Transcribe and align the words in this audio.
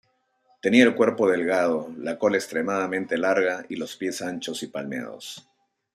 Tenía 0.63 0.83
el 0.83 0.95
cuerpo 0.95 1.29
delgado, 1.29 1.93
la 1.95 2.17
cola 2.17 2.37
extremadamente 2.37 3.19
larga 3.19 3.67
y 3.69 3.75
los 3.75 3.97
pies 3.97 4.23
anchos 4.23 4.63
y 4.63 4.67
palmeados. 4.69 5.47